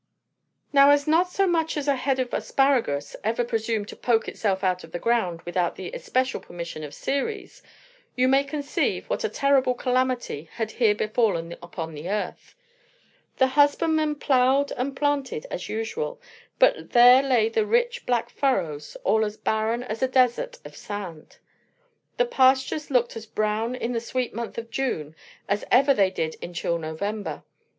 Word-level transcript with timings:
Now, 0.73 0.89
as 0.89 1.07
not 1.07 1.29
so 1.31 1.45
much 1.45 1.77
as 1.77 1.87
a 1.87 1.95
head 1.95 2.17
of 2.17 2.33
asparagus 2.33 3.15
ever 3.23 3.43
presumed 3.43 3.87
to 3.89 3.95
poke 3.95 4.27
itself 4.27 4.63
out 4.63 4.83
of 4.83 4.93
the 4.93 4.97
ground 4.97 5.43
without 5.43 5.75
the 5.75 5.91
especial 5.93 6.39
permission 6.39 6.83
of 6.83 6.95
Ceres, 6.95 7.61
you 8.15 8.27
may 8.27 8.43
conceive 8.43 9.07
what 9.11 9.23
a 9.23 9.29
terrible 9.29 9.75
calamity 9.75 10.49
had 10.53 10.71
here 10.71 10.95
fallen 11.13 11.51
upon 11.61 11.93
the 11.93 12.09
earth. 12.09 12.55
The 13.37 13.45
husbandmen 13.45 14.15
ploughed 14.15 14.71
and 14.71 14.97
planted 14.97 15.45
as 15.51 15.69
usual; 15.69 16.19
but 16.57 16.93
there 16.93 17.21
lay 17.21 17.47
the 17.47 17.67
rich 17.67 18.07
black 18.07 18.31
furrows, 18.31 18.95
all 19.03 19.23
as 19.23 19.37
barren 19.37 19.83
as 19.83 20.01
a 20.01 20.07
desert 20.07 20.57
of 20.65 20.75
sand. 20.75 21.37
The 22.17 22.25
pastures 22.25 22.89
looked 22.89 23.15
as 23.15 23.27
brown 23.27 23.75
in 23.75 23.91
the 23.91 24.01
sweet 24.01 24.33
month 24.33 24.57
of 24.57 24.71
June 24.71 25.15
as 25.47 25.63
ever 25.69 25.93
they 25.93 26.09
did 26.09 26.37
in 26.41 26.55
chill 26.55 26.79
November. 26.79 27.43